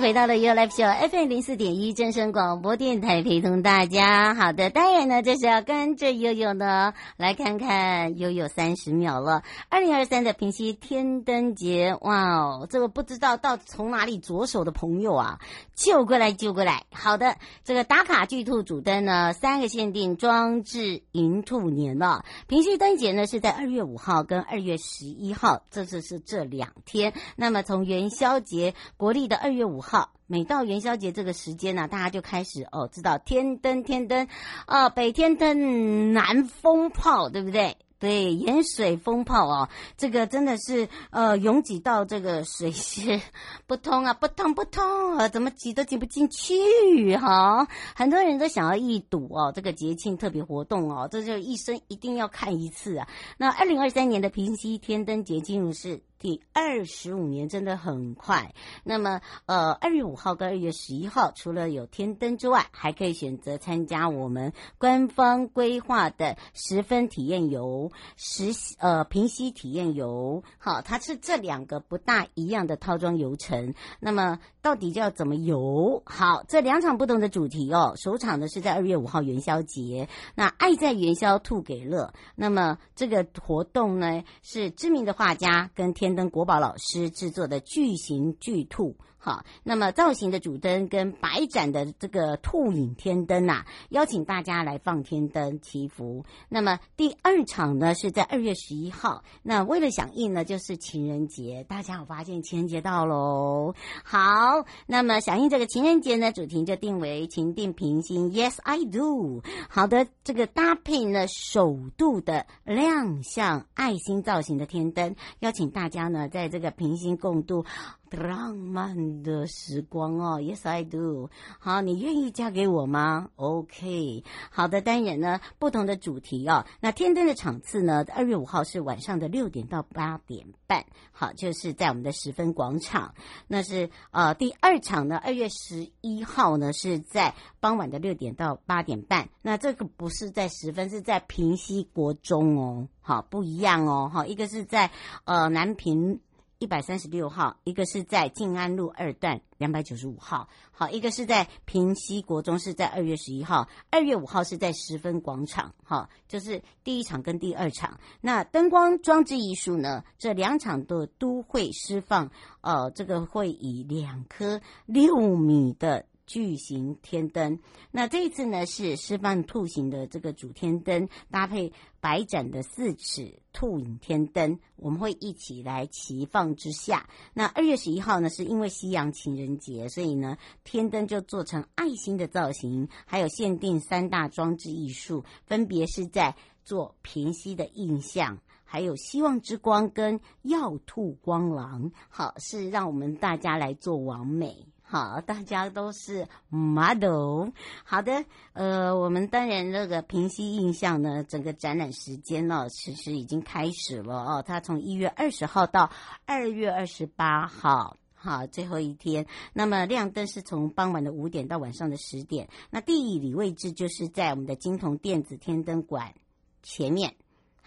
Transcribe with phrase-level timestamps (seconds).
[0.00, 4.34] 回到了 You Life Show FM 零四点一正声广播电台，陪同大家。
[4.34, 9.42] 好的，当然呢，就是要跟着悠悠呢来看看悠悠三十秒了。
[9.68, 15.38] 二零二三的平溪天灯节，哇哦，这个不知道到从哪里着手的朋友啊，
[15.74, 16.84] 救过来，救过来。
[16.92, 22.24] 好的，这个打卡巨兔主灯呢，三个限定装置迎兔年了。
[22.48, 27.12] 平溪灯节呢是在二月五号跟二月十一号，这次是这两天。
[27.36, 29.66] 那么从元宵节国历的二月。
[29.66, 34.26] 五号，每到元宵节这个时间呢、大家就开始哦，知道天灯天灯，
[34.66, 37.76] 啊，北天灯，南风炮，对不对？
[37.98, 43.22] 对，盐水风炮哦， 这个真的是呃拥挤到这个水泄
[43.66, 53.08] 不通啊，不通不通啊，怎么挤都挤不进去哈、很多人都想要一睹哦，这个节庆特别活动哦，这就一生一定要看一次啊。
[53.38, 58.52] 那二零二三年的平溪天灯节进入是第二十五年，真的很快。
[58.82, 67.92] 那么呃，二月五号跟二月十一号，除了有天灯之外，还可以选择参加我们官方规划的十分体验游。
[68.16, 68.50] 十
[68.80, 73.74] 呃平溪体验游，好，它是这两个不大一样的套装游程。
[74.00, 76.02] 那么到底要怎么游？
[76.04, 77.94] 好，这两场不同的主题哦。
[77.94, 82.12] 首场呢是在二月五号元宵节，那爱在元宵兔给乐。
[82.34, 88.96] 那么这个活动呢是知名的画家跟天跟国宝老师制作的巨型巨兔。
[89.26, 96.24] 好，那么造型的主灯跟白盏的这个兔影天灯、啊，邀请大家来放天灯祈福。
[96.48, 103.74] 那么第二场呢是在二月十一号，那为了响应呢就是情人节，大家有发现情人节到喽？
[104.04, 109.42] 好，那么响应这个情人节呢，主题就定为情定平心，Yes I do。
[109.68, 117.64] 好的，这个搭配呢首度的亮相爱心造型的天灯，邀请大家呢在这个平心共度。
[118.10, 121.28] 浪漫的时光哦，Yes I do。
[121.58, 124.22] 好，你愿意嫁给我吗？OK。
[124.50, 126.64] 好的，当然呢，不同的主题哦。
[126.80, 133.14] 那天灯的场次呢，二月五号是晚上的六点到八点半，好，就是在我们的十分广场。
[133.48, 139.28] 那是呃第二场呢，二月十一号呢是在傍晚的六点到八点半。
[139.42, 144.90] 那这个不是在十分，是在平溪国中哦，好，不一样哦，好，一个是在
[145.24, 146.20] 呃南平。
[146.58, 158.00] 一百三十六号，一个是在静安路二段两百九十五号，好，一个是在平西国中，是在二月十一号，二月五号是在十分广场，哈，就是第一场跟第二场。
[158.22, 162.30] 那灯光装置艺术呢，这两场的都会释放，
[162.62, 166.06] 呃，这个会以两颗六米的。
[166.26, 167.60] 巨型天灯，
[167.92, 177.08] 那这一次呢是释放兔形的这个主天灯，搭配摆展的四尺兔影天灯，我们会一起来齐放之下。
[177.32, 186.34] 那二月十一号呢，是因为西洋情人节，所以呢天灯就做成爱心的造型，还有限定三大装置艺术，分别是在
[186.64, 194.66] 做平息的印象，还有希望之光跟耀兔光廊，好，是让我们大家来做完美。
[194.88, 197.48] 好，大家都是 model。
[197.82, 204.44] 好的，呃，我们当然那个平息印象呢，整个展览时间呢，其实已经开始了哦。
[204.46, 205.90] 它从一月二十号到
[206.24, 209.26] 二月二十八号，好，最后一天。
[209.52, 212.48] 那么亮灯是从傍晚的五点到晚上的十点。
[212.70, 216.14] 那地理位置就是在我们的金铜电子天灯馆
[216.62, 217.16] 前面。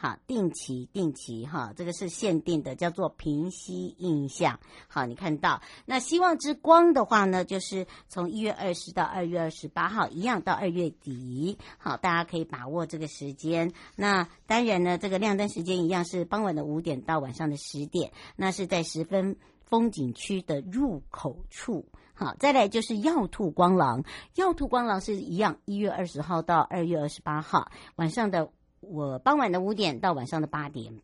[0.01, 4.57] 好，定期定期哈，这个是限定的，叫做平息印象。
[4.87, 11.57] 好，你看到那希望之光的话呢，就是从一月二十到二月二十八号，一样到二月底。
[11.77, 13.73] 好，大家可以把握这个时间。
[13.97, 18.13] 那当然呢，这个亮灯时间一样是傍晚的五点到晚上的十点。
[18.37, 19.35] 那是在十分
[19.65, 21.85] 风景区的入口处。
[22.13, 24.05] 好，再来就是耀兔光廊，
[24.35, 28.49] 耀兔光廊是一样，一月二十号到二月二十八号晚上的。
[28.81, 30.99] 我傍晚的五点到晚上的八点，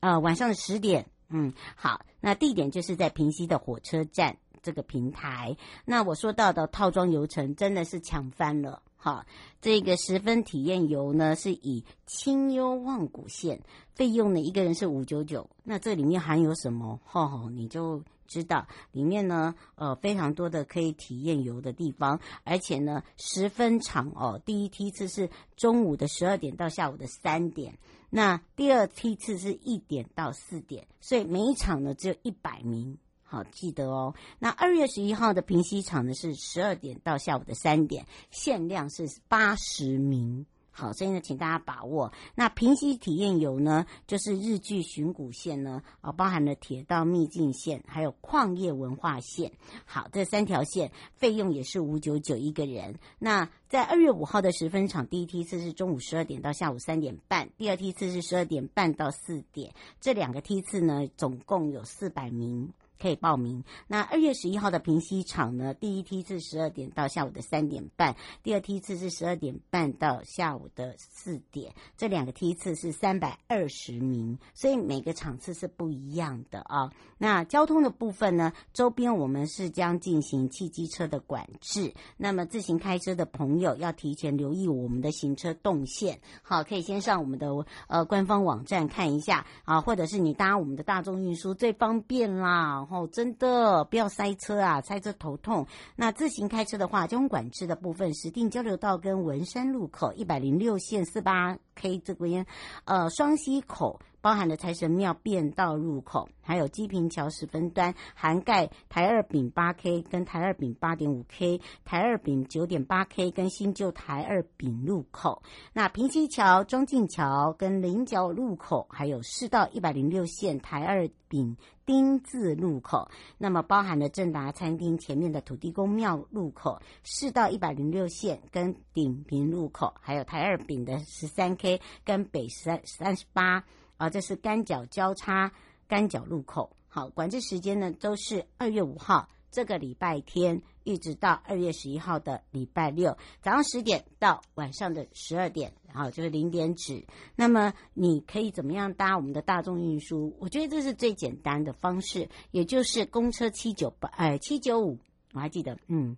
[0.00, 5.56] 呃，晚上的十点，嗯，好，那地点就是在平溪的火车站这个平台。
[5.84, 8.82] 那我说到的套装游程真的是抢翻了。
[8.96, 9.26] 好，
[9.60, 13.60] 这个十分体验游呢，是以清幽望古线，
[13.94, 15.50] 费用呢一个人是五九九。
[15.62, 16.98] 那这里面含有什么？
[17.04, 24.40] 哈哈，你就知道里面呢，呃，非常多的可以体验游的地方，而且呢，十分长哦。
[24.44, 27.78] 第一梯次是中午的十二点到下午的三点，
[28.10, 32.98] 那第二梯次是一点到四点，所以每一场呢只有一百名。
[33.22, 34.14] 好，记得哦。
[34.38, 40.46] 那二月十一号的平溪场呢，是十二点到下午的三点，限量是八十名。
[40.76, 42.12] 好，所以呢，请大家把握。
[42.34, 49.52] 那平溪体验游呢，就是日剧巡古线呢，啊，包含了铁道秘境线，还有矿业文化线。
[49.84, 52.98] 好，这三条线费用也是五九九一个人。
[53.20, 59.72] 那在二月五号的十分场，第一梯次是中午十二点到下午三点半，第二梯次是十二点半到四点。
[60.00, 62.68] 这两个梯次呢，总共有四百名。
[63.00, 63.62] 可以报名。
[63.86, 76.92] 那二月十一号的平溪场呢，第一梯次十二点到下午的三点半，第二梯次是十二点半到下午的四点，这两个梯次是三百二十名，所以每个场次是不一样的啊。
[77.24, 87.48] 那交通的部分呢，周边我们是将进行汽机车的管制，那么自行开车的朋友要提前留意我们的行车动线，好，可以先上我们的
[87.86, 92.44] 呃官方网站看一下啊，或者是你搭我们的大众运输最方便啦。
[92.44, 95.66] 然哦，真的不要塞车啊，塞车头痛。
[95.96, 102.44] 那自行开车的话，交通管制的部分，石碇交流道跟文山路口一百零六线四八 K 这边，
[102.84, 103.98] 呃，双溪口。
[104.24, 115.42] 包含了财神庙变道入口，还有基平桥十分端，涵盖台二丙八 K 跟台二丙八点五 K，台二丙九点八 K 跟新旧台二丙路口。
[115.74, 121.54] 那平溪桥、庄敬桥跟菱角路口，还有市道一百零六线台二丙
[121.84, 123.10] 丁字路口。
[123.36, 133.62] 那么包含了正达餐厅前面的土地公庙路口，市道一百零六线跟顶平路口，还有台二丙的十三 K 跟北三三十八。
[133.96, 135.52] 啊，这是干角交叉
[135.86, 136.76] 干角路口。
[136.88, 147.04] 好，管制时间呢都是二月五号这个礼拜天，一直到二月十一号的礼拜六早上十点到晚上的十二点，然后，就是零点止。
[147.34, 150.36] 那么你可以怎么样搭我们的大众运输？
[150.38, 154.98] 我觉得这是最简单的方式，也就是公车七九八，哎，七九五，
[155.32, 156.16] 我还记得，嗯。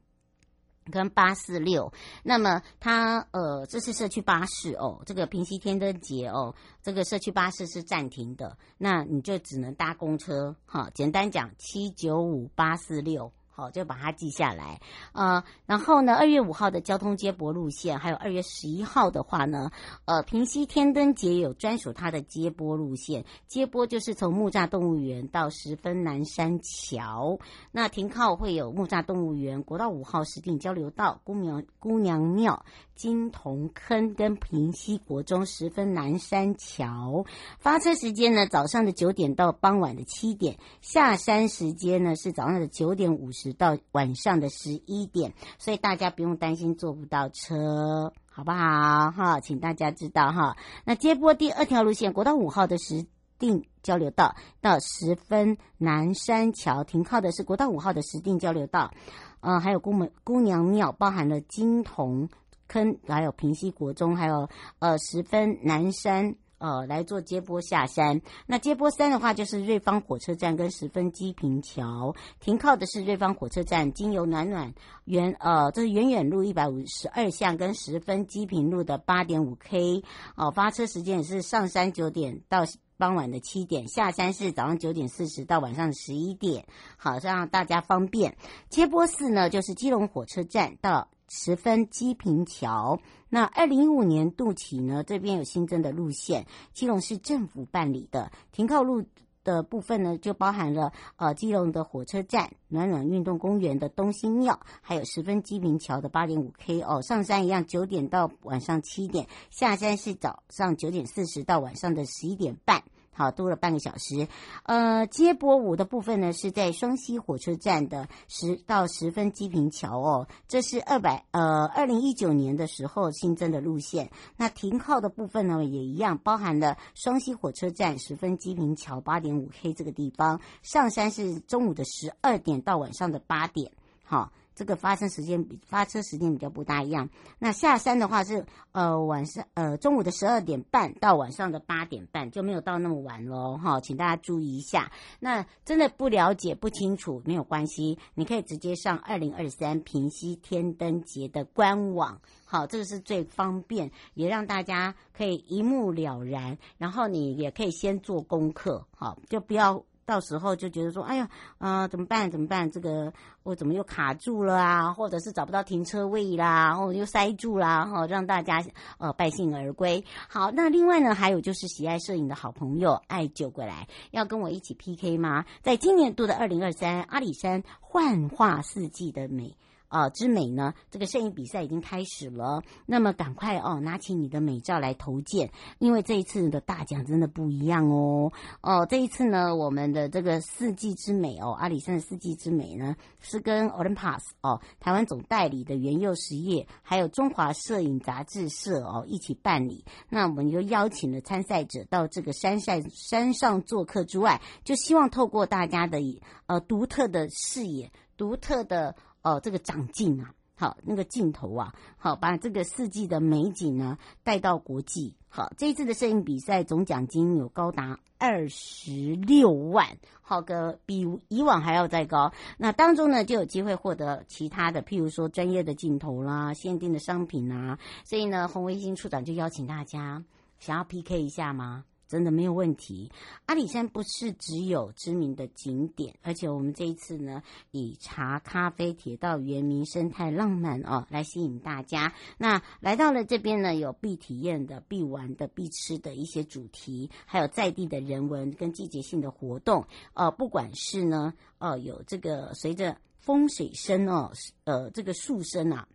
[0.90, 1.92] 跟八四六，
[2.22, 13.32] 那么它呃，这是社区巴士哦，这个平溪天灯节哦，这个社区巴士是暂停的，那你就只能搭公车，哈，简单讲七九五八四六。
[13.56, 14.82] 好，就把它记下来，
[15.14, 19.70] 呃，然后呢，二月五号的交通接驳路线，还有二月十一号的话呢，
[20.04, 27.38] 呃，平溪天灯节有专属它的接驳路线，接驳就是从木栅动物园到十分南山桥，
[27.72, 32.62] 那停靠会有木栅动物园、国道五号石碇交流道、姑娘姑娘庙、
[32.94, 37.24] 金铜坑跟平溪国中十分南山桥，
[37.58, 43.45] 发车时间呢，早上的九点到傍晚的七点，下山时间呢是早上的九点五十。
[43.46, 49.12] 直到晚上的十一点，所以大家不用担心坐不到车，好不好？
[49.12, 50.56] 哈，请大家知道哈。
[50.84, 53.06] 那接驳第二条路线，国道五号的石
[53.38, 58.90] 碇交流道到十分南山桥停靠的是国道五号的石碇交流道，
[59.38, 62.28] 呃，还有姑门姑娘庙，包含了金铜
[62.66, 64.48] 坑，还有平溪国中，还有
[64.80, 66.34] 呃十分南山。
[66.58, 68.20] 呃，来做接驳下山。
[68.46, 80.02] 那接驳三的话，就是瑞芳火车站跟十分基平桥停靠的是瑞芳火车站，经由暖暖园，呃，这是远远路一百五十二巷跟十分基平路的八点五 K。
[80.34, 82.64] 哦，发车时间也是上山九点到
[82.96, 86.66] 傍晚的七点，下山是早上九点四十到晚上十一点。
[86.96, 88.36] 好，让大家方便。
[88.68, 91.08] 接驳四呢，就是基隆火车站到。
[91.28, 99.04] 十分基平桥，那二零一五年度起呢，这边有新增的路线，基隆市政府办理的停靠路
[99.42, 112.82] 的部分呢，就包含了呃基隆的火车站、暖暖运动公园的东兴庙，还有十分基民桥的八点五 K 哦，上山一样九点到晚上七点，下山是早上九点四十到晚上的十一点半。
[113.16, 114.28] 好，多了半个小时。
[114.64, 124.10] 呃，接驳五的部分呢，是在双溪火车站的十到十分基平桥哦，这是二百呃二零一九年的时候新增的路线。
[124.36, 133.72] 那停靠的部分呢，也一样，包含了双溪火车站十分基平桥八点五 K 这个地方，上山是中午的十二点到晚上的八点。
[134.04, 134.30] 好。
[134.56, 137.08] 这个发生时间比发车时间比较不大一样。
[137.38, 144.90] 那下山的话是呃晚上呃中午的十二点半到晚上的八点半，就没有到那么晚喽哈，请大家注意一下。
[145.20, 156.56] 那真的不了解不清楚没有关系，你可以直接上二零二三平溪天灯节的官网，好，这个是最方便，也让大家可以一目了然。
[156.78, 159.84] 然后你也可以先做功课，好，就不要。
[160.06, 162.30] 到时候就觉得说，哎呀，啊、怎么办？
[162.30, 162.70] 怎么办？
[162.70, 164.92] 这个我怎么又卡住了啊？
[164.92, 168.64] 或者是找不到停车位啦，然后又塞住啦，哈，让大家
[168.98, 170.02] 呃败兴而归。
[170.28, 175.44] 好，那另外呢，还有就是喜爱摄影的好朋友爱九过来，要跟我一起 PK 吗？
[175.60, 179.56] 在今年度的二零二三阿里山幻化四季的美。
[179.88, 182.62] 啊，之美呢，这个摄影比赛已经开始了。
[182.86, 188.32] 那么赶快哦，拿起你的美照来投件，因为这一次的大奖真的不一样哦。
[188.62, 199.84] 哦，这一次呢，我们的这个四季之美哦，阿里山的四季之美呢，是跟 Olympus 哦，台湾总代理的原佑实业，还有中华摄影杂志社哦一起办理。
[200.08, 205.98] 那我们就邀请了参赛者到这个山上山上做客之外，就希望透过大家的
[206.46, 208.96] 呃独特的视野，独特的。
[209.26, 215.16] 哦，这个长镜啊，好，那个镜头啊，好，把这个四季的美景呢带到国际。
[215.28, 222.32] 好，这一次的摄影比赛总奖金有高达二十六万，好个比以往还要再高。
[222.56, 227.80] 那当中呢，就有机会获得其他的，譬如说专业的镜头啦、限定的商品啦。
[228.04, 230.22] 所以呢，洪维新处长就邀请大家，
[230.60, 231.84] 想要 PK 一下吗？
[232.08, 233.10] 真的没有问题。
[233.46, 242.12] 阿里山不是只有知名的景点，而且我们这一次呢，以茶、咖啡、铁道、原民、生态、浪漫哦来吸引大家。
[242.38, 249.86] 那来到了这边呢，有必体验的、必玩的、必吃的一些主题，还有在地的人文跟季节性的活动。
[250.14, 254.32] 呃，不管是呢，呃，有这个随着风水声哦，
[254.64, 255.88] 呃，这个树声啊。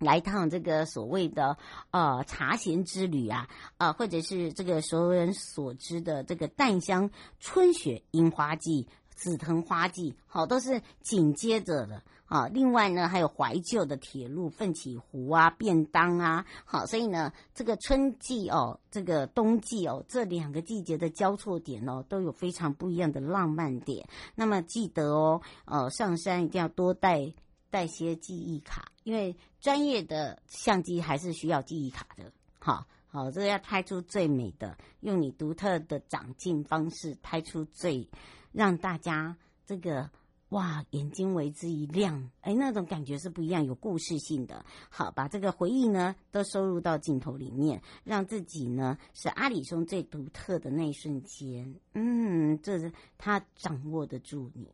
[0.00, 1.58] 来一趟这个所谓的
[1.90, 12.48] 呃茶闲之旅啊，啊、或者是这个所有人所知的这个淡香春雪樱花季、紫藤花季，好，都是紧接着的啊。
[12.48, 24.08] 另外呢，还有怀旧的铁路奋起湖啊、便当啊，好，所以呢，这个春季哦，这个冬季哦，这两个季节的交错点哦，都有非常不一样的浪漫点。
[24.34, 27.34] 那么记得哦，呃，上山一定要多带。
[27.72, 32.32] 带些记忆卡，因为专业的相机还是需要记忆卡的。
[32.58, 38.08] 好，好，这个要拍出最美的，用你独特的长镜方式拍出最
[38.52, 39.36] 让大家
[39.66, 40.10] 这个
[40.48, 44.64] 哇眼睛为之一亮，哎，那种感觉是不一样，有故事性的。
[44.88, 51.74] 好，把这个回忆呢都收入到镜头里面，让自己呢是阿里松最独特的那一瞬间。
[51.94, 54.68] 嗯，这是他掌握得住你，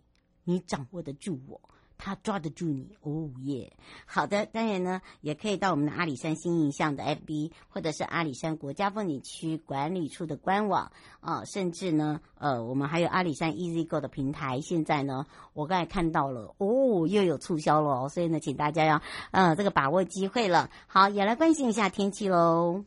[0.45, 1.61] 你掌握得住我。
[1.99, 3.73] 他抓得住你，哦耶！
[4.05, 14.61] 好的，当然呢，也可以到我们的阿里山新印象的 FB，或者是阿里山国家风景区管理处的官网啊，甚至呢，呃，我们还有阿里山 EasyGo 的平台。
[14.61, 19.01] 现在呢，我刚才看到了，哦，又有促销了，所以呢，请大家要
[19.31, 20.71] 呃这个把握机会了。
[20.87, 22.85] 好，也来关心一下天气喽。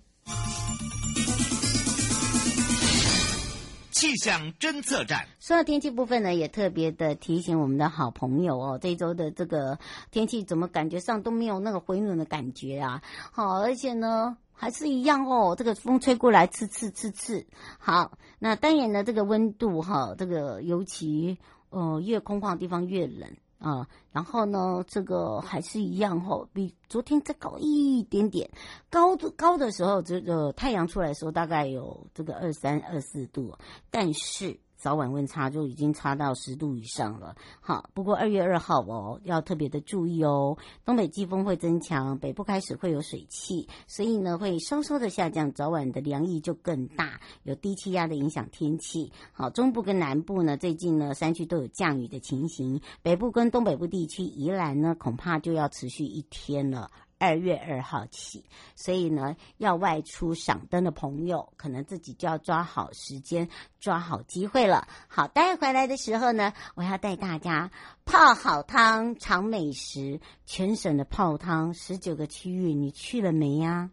[4.00, 9.78] 气象侦测站，说到天气部分呢，也特别的提醒我们的好朋友哦，这一周的这个
[10.10, 13.02] 天气怎么感觉上都没有那个回暖的感觉啊？
[13.34, 17.46] 好，而且呢还是一样哦，这个风吹过来刺刺刺刺。
[17.78, 21.38] 好，那当然呢，这个温度哈，这个尤其
[21.70, 23.30] 呃越空旷的地方越冷。
[23.60, 28.50] 啊、然后呢，这个还是一样吼，比昨天再高一点点。
[28.90, 33.54] 高的高的时候，这个太阳出来的时候，大概有这个二三二四度，
[33.92, 34.60] 但是。
[34.80, 56.90] 早晚温差就已经差到十度以上了，好，不过二月二号哦，要特别的注意哦，东北季风会增强，北部开始会有水汽，所以呢会稍稍的下降，早晚的凉意就更大，有低气压的影响天气，好，中部跟南部呢最近呢山区都有降雨的情形，北部跟东北部地区宜兰呢恐怕就要持续一天了。
[57.20, 58.46] 二月二号起，
[58.76, 63.50] 所以呢，要外出赏灯的朋友，可能自己就要抓好时间，
[63.80, 64.88] 抓好机会了。
[65.08, 67.70] 好，带回来的时候呢，我要带大家
[68.06, 73.92] 泡好汤，尝美食，全省的泡汤，十九个区域，你去了没呀？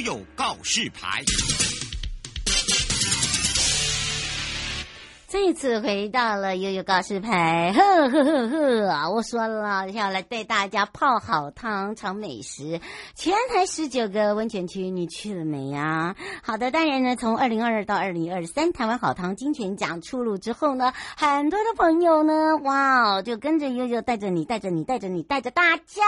[0.00, 1.22] 有告示牌。
[5.38, 12.80] 这次回到了悠悠告示牌，呵呵呵呵，我说了要来带大家泡好汤、尝美食。
[13.14, 16.16] 全台十九个温泉区，你去了没呀？
[16.42, 26.02] 好的，当然呢，从二零二二到二零二三，台湾好汤金泉奖出炉之后呢，很多的朋友呢，哇哦，就跟着悠悠带着你，带着你，带着你，带着大家，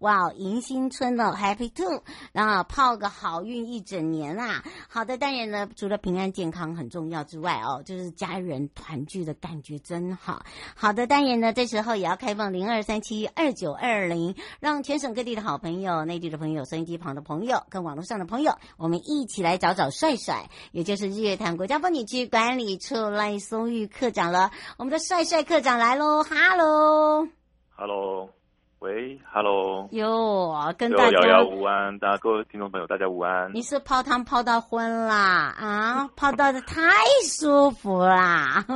[0.00, 2.02] 哇，迎新春了，Happy Two，
[2.32, 4.64] 然后泡个好运一整年啊！
[4.88, 8.61] 好的，当然呢，除了平安健康很重要之外哦，就是家人。
[8.68, 10.44] 团聚的感觉真好。
[10.74, 24.50] 好的，当然呢，这时候也要开放零二三七二九二零，让全省各地的好朋友、内地的朋友、收音机旁的朋友跟网络上的朋友，我们一起来找找帅帅，也就是日月潭国家风景区管理处赖松玉科长了。
[24.76, 27.28] 我们的帅帅科长来喽，哈喽，
[27.70, 28.41] 哈喽。
[28.82, 33.48] 喂，Hello，哟，跟大家遥遥午安，大家各位听众朋友，大家午安。
[33.54, 36.10] 你是泡汤泡到昏啦啊？
[36.18, 36.82] 泡到的太
[37.24, 38.66] 舒服啦！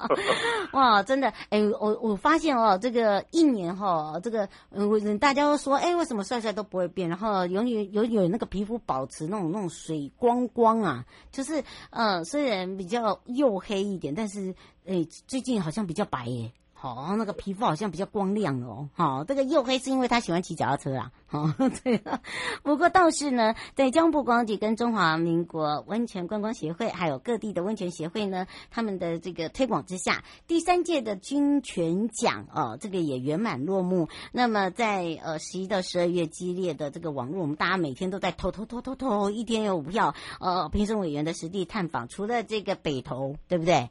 [0.72, 7.06] 哇，真的，哎、欸，我我发现哦，这个一年哈，这个嗯，大家都说，哎、欸，为什么帅帅都不会变？
[7.06, 14.54] 然后永远有有那个皮肤保持那种那种水光光啊，就是呃，虽然比较黝黑一点，但是
[14.86, 16.50] 哎、欸，最近好像比较白耶。
[16.88, 18.90] 哦，那个皮肤好像比较光亮哦。
[18.92, 21.10] 好、哦，这个黝黑是因为他喜欢骑脚踏车啊。
[21.30, 22.20] 哦， 对啊，
[22.62, 34.08] 不过倒是呢，在江部光局跟中华民国温泉观光协会，还有各地的温泉协会呢，他们的这个推广之下，第三届的金泉奖哦，这个也圆满落幕。
[34.30, 40.14] 那么在呃十一到十二月激烈的这个网络，我们大家每天都在投投投投投，一天有五票。
[40.38, 43.88] 呃，评审委员的实地探访，除了这个北投，对不对？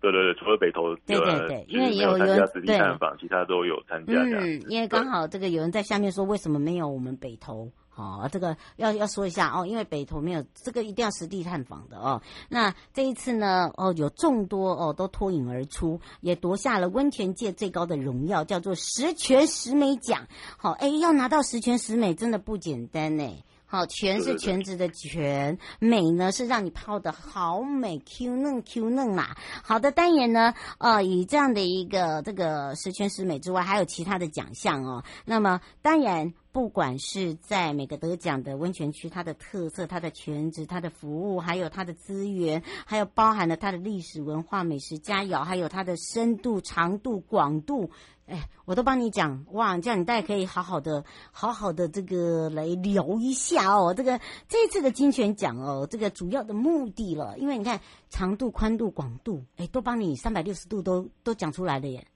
[0.00, 4.14] 对对对，除了北投，对对对，因为也有人实地探访，其他都有参加。
[4.14, 7.70] 嗯，因为刚好这个有人在下面说，为什么没有我们北投？
[7.92, 12.22] 好，这个要要说一下哦，因为北投没有这个一定要实地探访的哦。
[12.48, 20.26] 那这一次呢，哦，有众多哦都脱颖而出，也夺下了温泉界最高的荣耀，叫做十全十美奖。
[20.56, 23.28] 好，哎，要拿到十全十美真的不简单呢。
[23.70, 29.36] 好，全是全职的全，美呢是让你泡的好美，Q 嫩 Q 嫩啦。
[29.62, 35.04] 好的单元呢，呃，以这样的一个这个十全十美之外，还有其他的奖项哦。
[35.24, 47.90] 那么当然，不管是在每个得奖的温泉区，它的特色、它的全职、它的服务，还有它的资源，还有包含了它的历史文化、美食佳肴，还有它的深度、长度、广度。
[48.26, 53.92] 哎，我都帮你讲哇，这样你大家可以好好的、好好的这个来聊一下哦。
[53.92, 62.06] 这个这次的金泉奖哦，这个主要的目的了，因为你看长度、宽度、广度，哎，都帮你三百六十度都都讲出来了耶。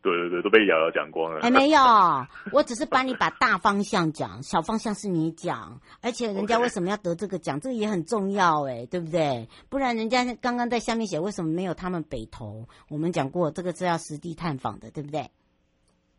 [0.00, 1.40] 对对对，都被瑶瑶讲光了。
[1.40, 1.80] 哎，没有，
[2.52, 5.80] 我只是帮你把大方向讲，小方向是你讲。
[6.00, 9.48] 而且人家为什么要得这个奖.这个也很重要哎，对不对？
[9.68, 12.68] 不然人家刚刚在下面写为什么没有他们北投？
[12.88, 15.28] 我们讲过这个是要实地探访的，对不对？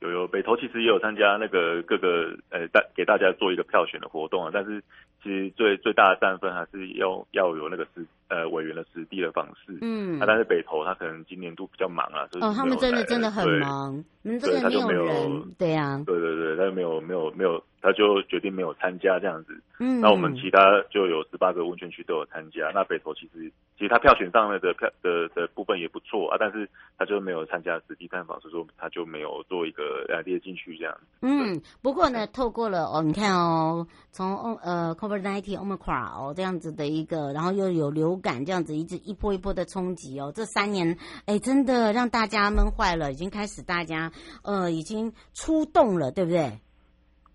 [0.01, 4.81] 有有，北投其实也有参加那个各个呃大给大家做一个票选的活动啊，但是
[5.23, 44.11] 其实最最大的战分还是要要有那个实呃委员的实地的访视，嗯，啊，但是北投他可能今年度比较忙啊，就是哦，他们真的真的很忙，嗯，这个没有人，对呀，对对对，他就没有没有没有，他就决定没有参加这样子，嗯，那我们其他就有十八个温泉区都有参加，那北投其实其实他票选上面的票的的部分也不错啊，但是他就没有参加实地探访，所以说他就没有做一个呃列进去这样子，嗯，不过呢，透过了哦，你看哦，从呃 COVID-19 Omicron 哦这样子的一个，然后又有流感这样子一直一波一波的冲击哦，这三年哎真的让大家闷坏了，已经开始大家
[44.43, 46.59] 呃已经出动了，对不对？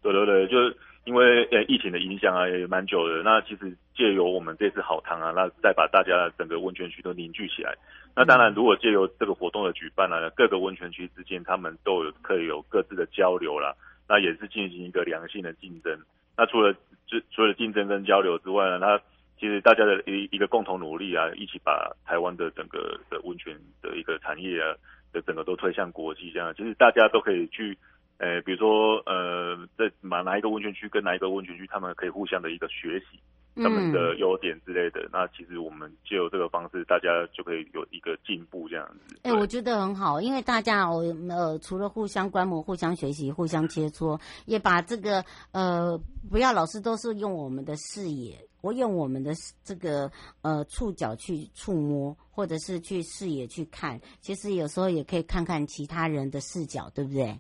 [0.02, 7.74] 对对对，就是因为呃疫情的影响啊也蛮久的，那其实借由我们这次好汤啊，那再把大家整个温泉区都凝聚起来。
[8.16, 13.74] 那当然，如果借由这个活动的举办呢，各个温泉区之间他们都有可以有各自的交流啦，
[14.08, 15.98] 那也是进行一个良性的竞争。
[16.36, 16.72] 那除了
[17.06, 19.00] 就除了竞争跟交流之外呢，那
[19.44, 24.72] 其实大家的一一个共同努力啊，一起把台湾的整个的温泉的一个产业啊
[25.12, 27.76] 的整个都推向国际，这样其实大家都可以去，
[28.16, 33.20] 呃，比如说呃，在哪哪一个温泉区跟哪一个温泉区，他们可以互相的一个学习。
[33.56, 39.16] 他们的优点之类的，嗯、那其实我们就有这个方式，大家就可以有一个进步这样子。
[39.22, 45.96] 哎、欸，我觉得很好，因为大家哦呃除了互相观摩、互相学习、互相切磋，也把这个呃
[46.28, 49.30] 不要老是都是用我们的视野，我用我们的
[49.62, 57.38] 这个呃触角去触摸，或者是去视野去看，其实有时候也可以看看其他人的视角，对不对？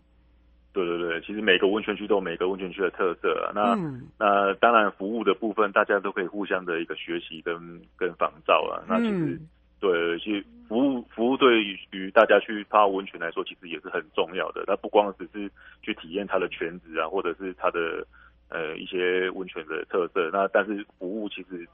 [0.74, 3.52] 对对对，其实每个温泉区都有每个温泉区的特色啊。
[3.54, 7.54] 那、嗯、那当然，服务的部分大家都可以互相的一个学习跟
[7.96, 8.84] 跟仿照啊。
[8.86, 9.48] 那其实、嗯、
[9.80, 14.64] 对，其实服务服务对于大家去泡温泉来说，其实也是很重要的。
[14.66, 18.06] 它不光只是去体验它的泉质啊，或者是它的
[18.48, 20.30] 呃一些温泉的特色。
[20.32, 21.66] 那但是服务其实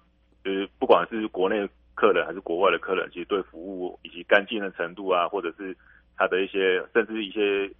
[0.45, 5.77] 就是不管是国内客人还是国外的客人，其实对服务以及干净的程度啊，或者是
[6.17, 7.71] 它的一些甚至一些。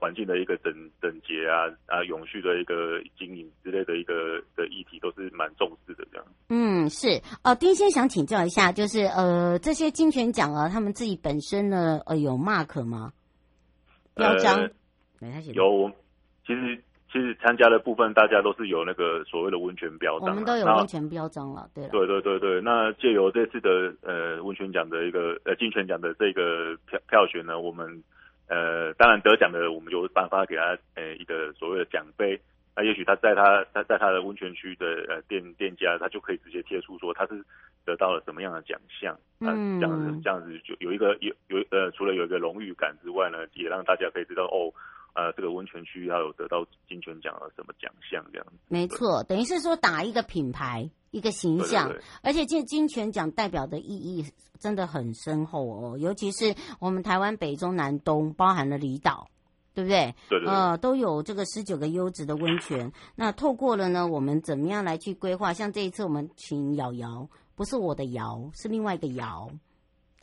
[0.00, 6.26] 环境的一个整整洁啊啊，永续的一个经营之类的一个的议题，都是蛮重视的这样。
[6.48, 7.54] 嗯，是呃。
[7.54, 13.12] 丁先想请教一下，就是呃，这些金泉奖啊，他们自己本身呢，呃，有 mark 吗？
[14.16, 14.56] 标章？
[15.20, 15.88] 呃、有。
[16.44, 21.68] 其实其实参加的部分，大家都是有那个所谓的温泉标章，我们都有温泉标章了。
[21.74, 21.90] 对了。
[21.90, 28.02] 对对对对，那借由这次的呃温泉奖的一个呃金泉奖的这个票票选呢，我们。
[28.48, 32.40] 呃，当然得奖的，我们有颁发给他呃一个所谓的奖杯。
[32.76, 37.44] 那也许他在他他在他的温泉区的呃店店家，他就可以直接贴出说他是
[37.84, 39.18] 得到了什么样的奖项。
[39.40, 44.70] 嗯，这样子这样子就有一个有有呃，除了有一个荣誉感之外呢，也让大家可以知道哦。
[45.16, 48.58] 呃，这个温泉区要有得到金泉奖啊什么奖项这样子？
[48.68, 54.26] 没错，等于是说打一个品牌，一个形象，对对对，而且这金泉奖代表的意义
[54.58, 55.96] 真的很深厚哦。
[55.98, 59.30] 尤其是我们台湾北中南东包含了离岛，
[59.72, 60.14] 对不对？
[60.28, 60.48] 对，对对。
[60.52, 62.92] 呃，都有这个十九个优质的温泉。
[63.14, 65.54] 那透过了呢，我们怎么样来去规划？
[65.54, 69.48] 像这一次我们请瑶瑶，不是我的瑶，是另外一个瑶。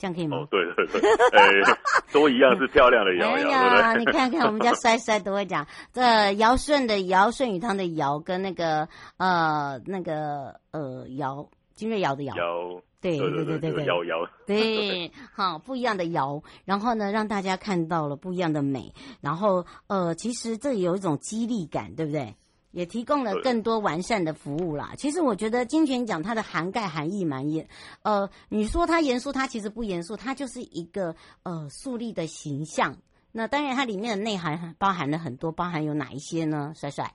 [0.03, 0.35] 这样可以吗？
[0.35, 1.77] 哦，对对对，哎，
[2.11, 3.49] 都一样是漂亮的瑶瑶。
[3.49, 12.35] 哎呀，你看看我们家帅帅都会讲，这尧舜的尧，舜禹汤的尧，跟那个呃那个呃尧，金瑞瑶的瑶。
[12.35, 12.81] 瑶。
[12.99, 13.85] 对对对对对。
[13.85, 14.27] 瑶瑶。
[14.45, 22.35] 对， 好，不一样的瑶，然后呢，让大家看到了不一样的美，然后呃，其实这有一种激励感，对不对？
[22.73, 24.93] 也提供了更多完善的服务啦。
[24.97, 27.67] 其实我觉得金泉奖它的涵盖含义蛮严，
[28.01, 32.97] 呃，你说它严肃，它其实不严肃，它就是一个呃树立的形象。
[33.31, 36.73] 那当然，它里面的内涵包含了很多，包含有哪一些呢？
[36.75, 37.13] 帅帅，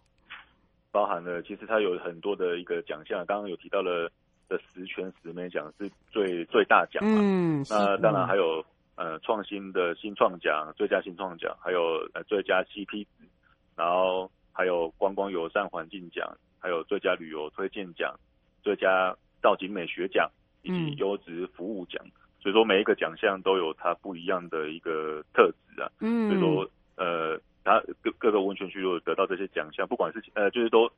[0.93, 4.11] 包含了其实它有很多的一个奖项，刚刚有提到了
[4.49, 7.19] 的十全十美奖是最最大奖嘛。
[7.21, 13.29] 嗯，那当然还有呃创新的新创奖、最佳新创奖，还有呃最佳 CP 值，
[13.75, 14.31] 然后。
[14.59, 18.13] 还有观光友善环境奖，还有最佳旅游推荐奖、
[18.61, 20.29] 最佳造景美学奖
[20.63, 22.05] 以及优质服务奖。
[22.05, 25.89] 嗯、所以说每一个奖项都有它不一样的一个特质啊。
[26.01, 30.91] 嗯，所以说呃，它各各个温泉区如果得到这些奖项，不管是呃，就是都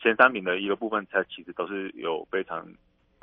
[0.00, 2.66] 前三名的一个部分，它其实都是有非常。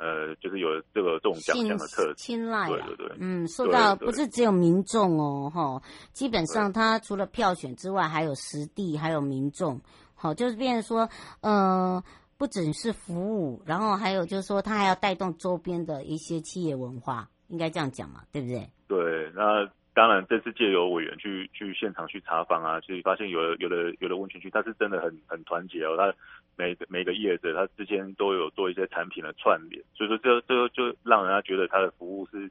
[0.02, 5.80] 呃，就是有这个这种奖项的特青睐，对对对，嗯，受到不是只有民众哦，哈，
[6.12, 9.80] 基本上他除了票选之外，还有实地，还有民众，
[10.16, 11.08] 好，就是变成说，
[11.40, 12.02] 呃，
[12.36, 18.68] 不只是服务，然后还有就是说，他还要带动周边的一些企业文化，应该这样讲嘛，对不对？
[18.88, 26.12] 对，那当然，这次借由委员去去现场去查访啊，所以发现有的有的有的温泉区，它是真的很很团结哦，它。
[26.54, 32.42] 每个每个业者，它之间都有做一些产品的串联，所以说这这就让人家觉得它的服务是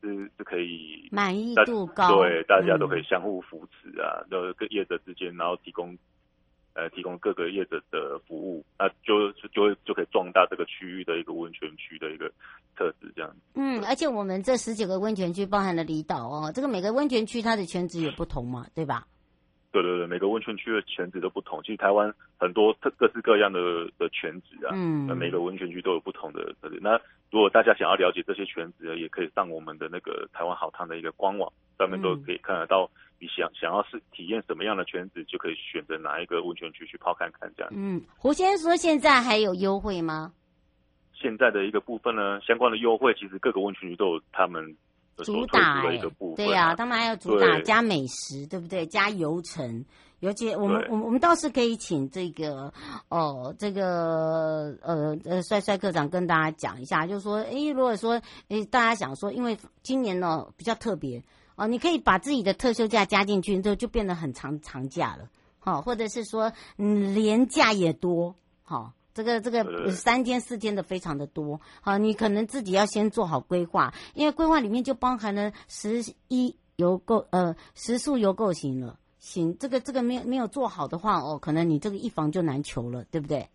[0.00, 5.96] 是是可以满意度高，对，大家都可以相互扶持啊，就各业者之间，然后提供
[6.76, 12.30] 呃提供各个业者的服务，那就就会就可以壮大这个区域的一个温泉区的一个
[12.76, 13.34] 特质，这样。
[13.54, 19.06] 嗯，而且我们这十九个温泉区包含了离岛哦，这个每个温泉区它的圈子也不同嘛，对吧？
[19.82, 21.62] 对对对，每个温泉区的泉质都不同。
[21.62, 26.54] 其实台湾很多特各式各样的的泉质啊，嗯，每个温泉区都有不同的。
[26.80, 26.98] 那
[27.30, 32.90] 如果大家想要了解这些泉质呢，也可以上我们的那个台湾好汤的一个官网，上面都可以看得到。
[33.18, 37.72] 你想想要是体验什么样的泉质，就可以选择哪一个温泉区去泡看看这样。
[37.74, 40.32] 嗯，胡先生说现在还有优惠吗？
[41.14, 44.76] 现在的一个部分呢，相关的优惠其实各个温泉区都有他们。
[45.24, 48.86] 主打哎、欸，对呀、啊，他们还要主打加美食，对不对？
[48.86, 49.84] 加油程，
[50.20, 52.72] 尤其我们，我们，我们倒是可以请这个，
[53.08, 61.22] 哦，这个，呃，呃，帅帅科长跟大家讲一下，就是说，诶，如果说，诶，大家想说，因为今年呢比较特别，
[61.56, 68.92] 哦，你可以把自己的特休假加进去，就就变得很长长假了，好、哦，或者是说，嗯，连假也多，好、哦。
[69.16, 83.48] 这个这个三天四天的非常的多，好，你可能自己要先做好规划，因为规划里面就包含了十一游购呃食宿游购行了，行这个这个没有没有做好的话哦，可能你这个一房就难求了，对不对？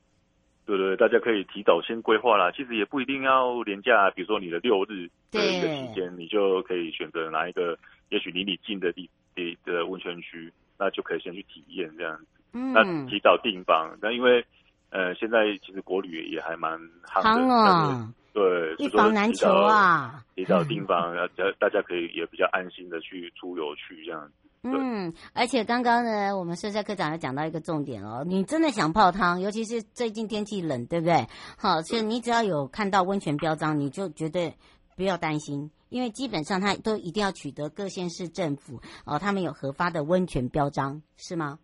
[0.66, 7.78] 对对，大家可以提早先规划啦，其实也不一定要连假，比如说你的六日的一个期间，你就可以选择哪一个，
[8.10, 10.52] 也许离你近的地地的温泉区。
[10.84, 12.26] 那就可以先去体验这样子。
[12.54, 14.44] 嗯，那提早订房，那因为
[14.92, 20.24] 呃现在其实国旅也还蛮夯的，哦、对，一房难求啊。
[20.36, 24.34] 提早订房，大家大家可以也比较安心的去出游去这样子。
[24.64, 31.26] 嗯，而且刚刚呢，我们社社科长也讲到一个重点哦，你真的想泡汤，尤其是最近天气冷，对不对？
[31.58, 34.54] 好，所以你只要有看到温泉标章，你就绝对
[34.96, 41.58] 不要担心，因为基本上它都一定要取得各县市政府哦，他们有核发的温泉标章，是吗？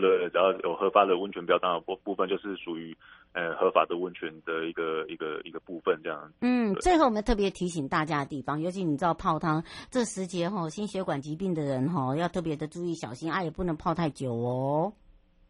[0.00, 2.96] 对对，只要有合法的温泉标章的部部分，就是属于
[3.34, 6.32] 呃合法的温泉的一个一个一个部分，这样。
[6.40, 14.90] 嗯，最后我们特别提醒大家的地方，尤其你知道泡汤这时节哈，心血管疾病的人哈，要特别的注意小心啊，也不能泡太久哦。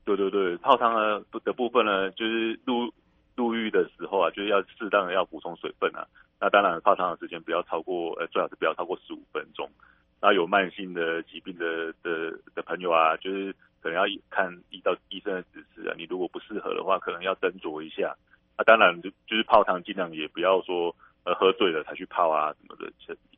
[0.04, 2.92] 对对对，泡汤呢的部分呢，就是入
[3.36, 6.04] 入浴的时候啊，就是要适当的要补充水分啊。
[6.40, 9.70] 那当然泡汤的时间不要超过呃，最好是不要超过十五分钟。
[10.20, 13.54] 那有慢性的疾病的的的朋友啊，就是。
[13.82, 18.16] 可能要看医到医生的指示啊，你如果不适合的话，可能要斟酌一下。
[18.54, 22.92] 啊，当然就就是泡汤，尽量也不要说呃喝醉了才去泡啊什么的，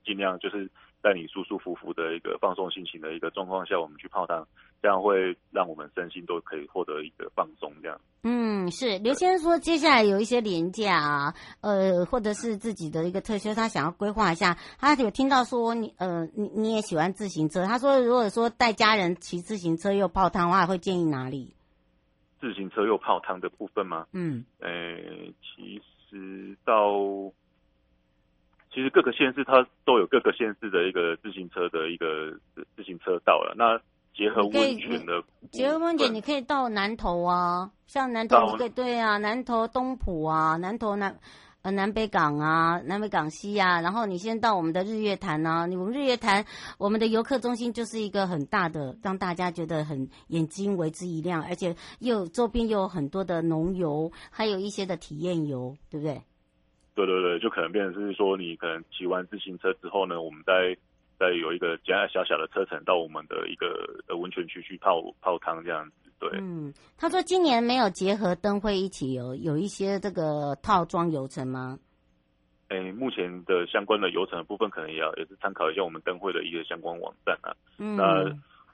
[0.04, 0.68] 尽量就是
[1.04, 4.42] 在你舒舒服服的一个放松心情的一个状况下，我们去泡汤，
[4.80, 7.70] 这样会让我们身心都可以获得一个放松。
[7.82, 8.00] 这样。
[8.22, 14.56] 嗯，是刘先生说，接下来有一些廉价啊，呃，或者是自己的一个特休，他想要规划一下。
[14.78, 21.54] 他有听到说你呃，你你也喜欢自行车，他说如果说带家人骑自行车又泡汤的话，会建议哪里？
[22.40, 24.06] 自行车又泡汤的部分吗？
[24.12, 24.70] 嗯，呃，
[25.42, 26.94] 其实到
[28.74, 32.32] 其实各个县市它都有各个县市的一个自行车的一个
[32.74, 33.54] 自行车道了。
[33.56, 33.80] 那
[34.12, 41.16] 结合温泉的，结合温泉，你可以到南投啊，像南投你可以对啊，南投东埔啊，南投南
[41.62, 46.44] 呃南北港啊，南北港西啊，然后你先到我们的日月潭啊，你们日月潭
[46.78, 56.22] 我们的游客中心就是一个很大的，让大家觉得很眼睛为之一亮，而且又周边又有很多的农游，还有一些的体验游，对不对？
[56.94, 60.76] 对对对，就可能变成是说，你可能骑完自行车之后呢，我们再。
[61.16, 63.68] 再有一个加小小的车程到我们的一个
[64.08, 66.28] 呃温泉区去泡泡汤这样子，对。
[66.40, 71.78] 嗯，他说今年没有结合灯会一起有，有一些这个套装游程吗？
[72.66, 77.54] 哎，目前的相关的游程的部分，可能也要也是参考一下我们灯会的一个相关网站啊。
[77.78, 77.94] 嗯。
[77.94, 78.04] 那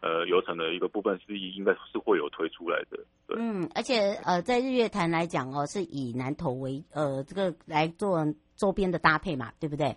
[0.01, 2.99] 呃，游程的一个部分是应该是会有推出来的。
[3.27, 3.37] 对。
[3.39, 9.97] 嗯，而且呃，在日月潭来讲哦，是以南投为呃这个来做周边的搭配嘛，对不对？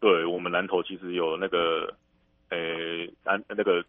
[0.00, 1.94] 对，我们南投其实有那个，
[2.50, 3.84] 诶，南那个，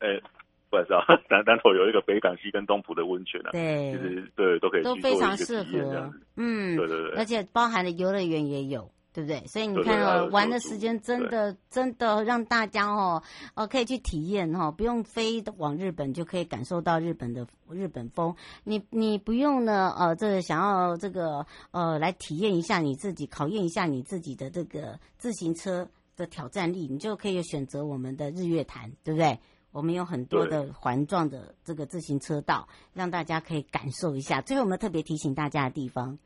[0.00, 0.22] 诶，
[0.70, 8.90] 不好意思啊， 南南头有一个北港溪跟东浦的温泉啊，对，其实对都可以都非常适合，嗯，对对对，而且包含的游乐园也有。
[9.14, 9.46] 对不对？
[9.46, 13.22] 所以你看哦，玩的时间真的真的让大家哦，
[13.54, 18.34] 哦可以去体验哈、哦，不用飞往日本就可以感受到日本的日本风。
[18.64, 29.38] 你你不用呢，呃，这个想要这个呃来体验一下你自己，考验一下你自己的这个自行车的挑战力，你就可以选择我们的日月潭，对不对？
[29.70, 34.40] 我们有很多的环状的这个自行车道，让大家可以感受一下。
[34.40, 36.18] 最后我们特别提醒大家的地方。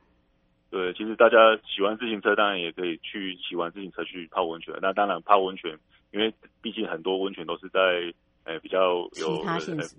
[0.70, 4.74] 对，其实大家骑完自行车，当然也可以去骑完自行车去泡温泉。
[4.82, 5.78] 那当然泡温泉，
[6.12, 8.12] 因为毕竟很多温泉都是在
[8.44, 9.42] 呃比较有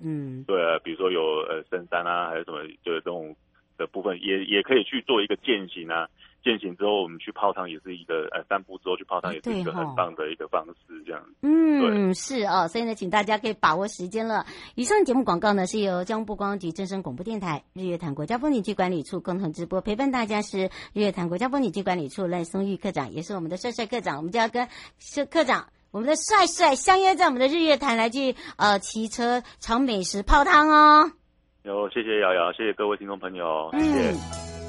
[0.04, 3.36] 嗯，对啊，比如说有呃深山啊，还有什么就是这种
[3.78, 6.08] 的部分，也也可以去做一个健行啊。
[6.44, 11.22] 健行之后，我们去泡汤也是一个呃散步之后去泡汤也是一个很棒的一个方式，这样。
[11.42, 14.46] 嗯，是哦，所以呢，请大家可以把握时间了。
[14.76, 24.18] 以上节目广告呢是由交通部观光局、正声广播电台、日月潭国家风景区管理处共同直播，陪伴大家是日月潭国家风景区管理处赖松玉科长，也是我们的帅帅科长。
[24.18, 31.12] 我们就要跟社科长，我们的帅帅相约在我们的日月潭来去呃骑车、尝美食、泡汤哦。
[31.64, 34.12] 有，谢谢瑶瑶，谢谢各位听众朋友，谢谢。
[34.12, 34.69] 嗯